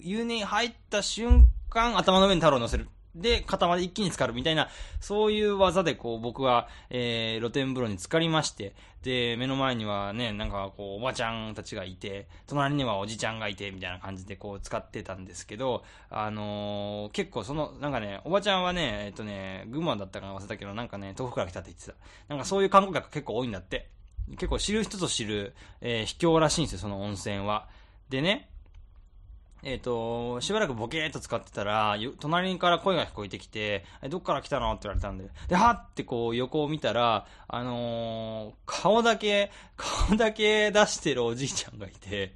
[0.00, 2.88] 湯に入った瞬間、頭の上にタオルを乗せる。
[3.14, 4.68] で、肩まで一気に浸かるみたいな、
[5.00, 21.94] そういう技でこう僕は、えー、露天風呂に浸かりまして、で、目の前にはね、なんかこうおばちゃんたちがいて、隣にはおじちゃんがいて、みたいな感じでこう使ってたんですけど、あのー、結構その、なんかね、おばちゃんはね、えっとね、群馬だったか忘れたけど、なんかね、遠くから来たって言ってた。
[22.28, 23.90] なんかそういう観光客結構多いんだって。
[24.30, 27.68] 結構知る人ぞ知る、えー、秘境らしいんですよ、その温泉は。
[28.08, 28.48] でね、
[29.66, 34.70] えっ、ー、と、しばらくボケーっと使ってたら、隣から声が聞こえてきて、え、どっから来たの？
[34.72, 35.24] って言われたんで。
[35.48, 42.32] で、はってこう横を見たら、あのー、顔だけ、顔だけ出してるおじいちゃんがいて、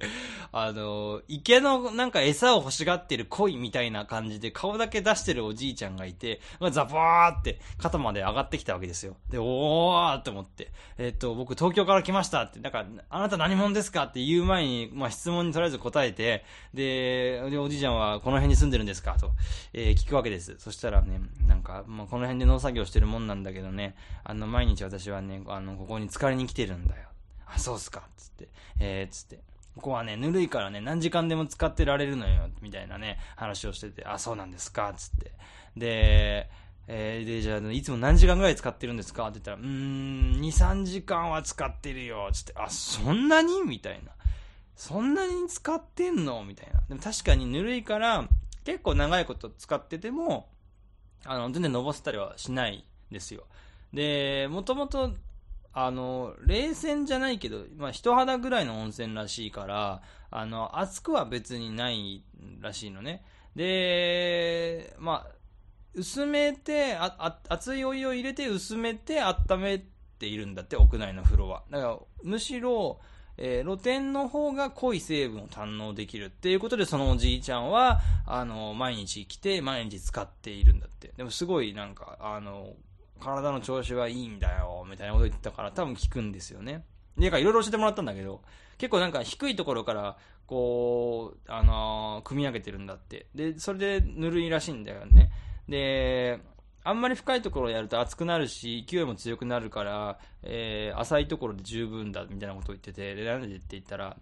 [0.51, 9.15] あのー、池のなんか餌を欲しがってる鯉みたいな感じで顔だけ出してるおじいちゃんがいて、ザバーって肩まで上がってきたわけですよ。
[9.29, 14.05] で、おーって思って、えっ、と、僕東京から来ましたって、なんか、あなた何者ですか？
[14.05, 17.18] って言う前に、まあ質問にとりあえず答えて、で、
[17.49, 19.15] で、おじいちゃんはこの辺に住んでるんですか？
[19.19, 19.31] と、
[19.73, 20.55] えー、聞くわけです。
[20.59, 27.07] そしたらね、なんか、もうこの辺で農作業してるもんなんだけどね、あの、毎日私はね、あの、ここに疲れに来てるんだよ。
[27.45, 28.03] あ、そうっすか？
[28.17, 28.47] つって、
[28.79, 29.39] えー、つって。
[29.75, 34.93] ここはね、ぬるいからね、何時間でも使ってられるのよ、みたいなね、話をしてて、あ、そうなんですか？
[34.95, 35.31] つって。
[35.77, 36.49] で、
[36.87, 39.27] えー、で、じゃあ、いつも何時間ぐらい使ってるんですか？
[39.27, 43.61] って言ったら、うーん、2、3時間は使ってるよ、つって、あ、そんなに？
[43.61, 44.11] みたいな。
[44.79, 46.45] そんなに使ってんの？
[46.45, 46.79] みたいな。
[46.87, 48.29] でも確かにぬるいから、
[48.63, 50.47] 結構長いこと使ってても、
[51.25, 53.43] あの、全然のぼせたりはしないですよ。
[53.93, 55.11] で、もともと、
[55.73, 60.01] あの、冷泉じゃないけど、まあ、人肌ぐらいの温泉らしいから、
[60.31, 62.23] あの、熱くは別にない
[62.61, 63.25] らしいのね。
[63.57, 65.31] で、まあ、
[65.93, 69.83] 薄めて、あ、あ、熱いお湯を入れて薄めて温め
[70.19, 71.63] ているんだって、屋内の風呂は。
[71.69, 73.01] だから、むしろ、
[73.41, 81.13] えー、露天の方が濃い成分を堪能できるっていうことで、そのおじいちゃんは、あの、毎日来て、毎日使っているんだって。
[81.15, 82.73] でもすごいなんか、あの、
[83.21, 86.83] 体の調子はいいんだよ、みたいなこと言ってたから多分聞くんですよね。
[87.17, 88.41] で、かいろいろ教えてもらったんだけど、
[88.77, 93.27] 結構なんか低いところから、こう、あのー、組み上げてるんだって。
[93.35, 95.31] で、それでぬるいらしいんだよね。
[95.69, 96.39] で、
[96.89, 104.17] あんまり深いところをやると熱くなるし、勢いも強くなるから、えー、浅いところで十分だ、みたいなことを言ってて、で、なんでって言ったら、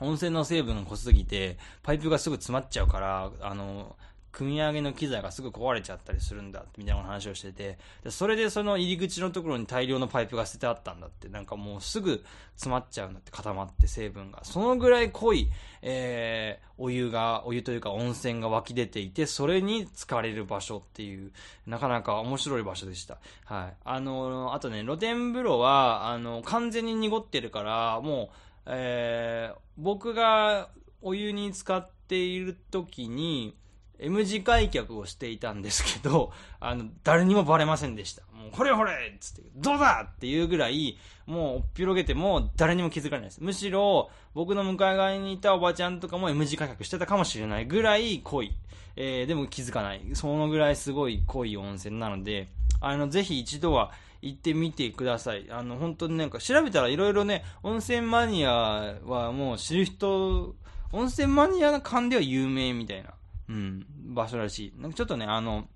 [0.00, 3.96] 温泉の成分が濃すぎて、パイプがすぐ詰まっちゃうから、あの、
[4.34, 12.24] 組み上げの機材がすぐ壊れちゃったりするんだって、みたいな話をしてて、でそれでその入り口のところに大量のパイプが捨ててあったんだって、なんかもうすぐ
[12.56, 14.42] 詰まっちゃうんだって固まって成分が。
[14.42, 15.50] そのぐらい濃い、
[15.82, 21.30] えー、お湯が、お湯というか温泉が湧き出ていて、それに浸かれる場所っていう、
[21.66, 23.18] なかなか面白い場所でした。
[23.44, 23.74] はい。
[23.84, 30.70] あの、あとね、露天風呂は、あの、完全に濁ってるから、もう、えー、僕が
[31.02, 33.54] お湯に浸かっている時に、
[33.98, 38.22] M 字開脚をしていたんですけど、あの、誰にもバレませんでした。
[38.32, 43.42] もう、ほれほれっつって、どうだっていうぐらい、もう、おっぴろげても、誰にも気づかれないです。
[43.42, 48.52] むしろ、僕の向かい側にいたおばちゃんとかも M 字開脚してたかもしれないぐらい濃い。
[48.96, 50.02] えー、でも気づかない。
[50.14, 52.48] そのぐらいすごい濃い温泉なので、
[52.80, 53.92] あの、ぜひ一度は
[54.22, 55.46] 行ってみてください。
[55.50, 60.54] あの、本当になんか調べたらいろいろね、温泉マニアはもう知る人、
[60.92, 63.13] 温泉マニアな感では有名みたいな、
[63.48, 64.80] うん、場所らしい。
[64.80, 65.68] なんかちょっとね、あの、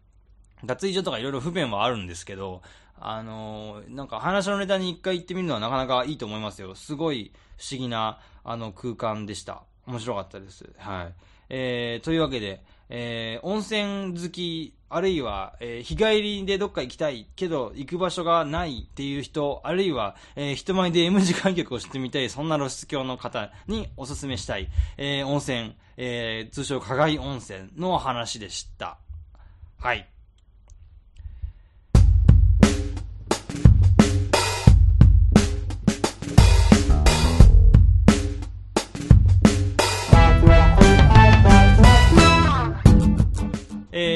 [0.64, 2.62] 脱衣所とかいろいろ不便はあるんですけど、
[3.00, 6.74] あのー、なんか話のネタに一回行ってみるのはなかなかいいと思いますよ。
[6.74, 9.62] すごい不思議な、あの、空間でした。
[9.86, 10.68] 面白かったです。
[10.78, 11.14] はい。
[11.50, 28.98] えー、というわけで、えー、温泉好き、あるいは、えー、日帰りでどっか行きたいけど行く場所がないっていう人、あるいは、えー、人前で M 字観客をしてみたい、そんな露出狂の方におすすめしたい、えー、温泉、えー、通称、加害温泉の話でした。
[29.78, 30.08] はい。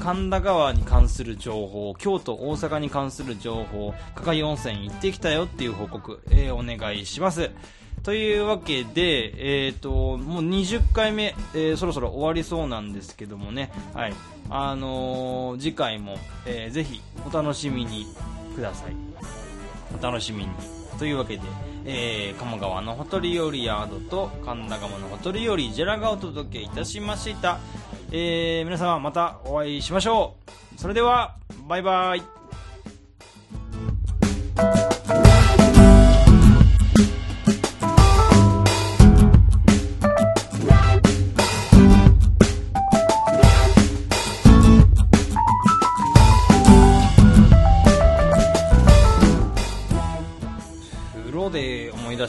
[0.00, 7.50] 神田川に関する情報、京都、大阪に関する情報、加賀温泉行ってきたよっていう報告、えー、お願いします。
[8.02, 14.14] というわけで、えっ、ー、と、もう20回目、えー、そろそろ終わりそうなんですけどもね、はい。
[14.48, 18.06] あのー、次回も、えー、ぜひお楽しみに
[18.54, 19.45] ください。
[19.98, 20.50] お楽しみに。
[20.98, 21.42] というわけで、
[21.84, 27.58] えー、鴨川のほとりよりヤードと神田鴨のほとりよりジェラがお届けいたしました。
[28.10, 30.36] えー、皆様またお会いしましょ
[30.76, 30.80] う。
[30.80, 31.36] それでは、
[31.68, 32.45] バイバイ。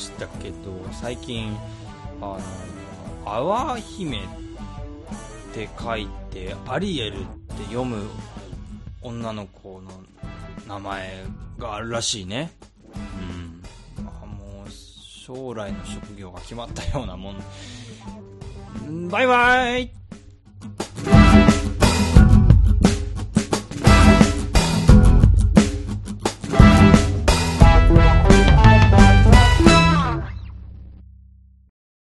[0.08, 0.56] したけど、
[0.92, 1.56] 最近、
[2.22, 2.40] あの、
[3.26, 4.22] 淡姫っ
[5.54, 8.10] て書いて、アリエルって読む
[9.02, 9.92] 女の子の
[10.68, 11.26] 名前
[11.58, 12.52] があるらしいね。
[13.98, 14.04] うん。
[14.06, 19.10] まあ、もう、将来の職業が決まったようなもん。
[19.10, 19.92] バイバイ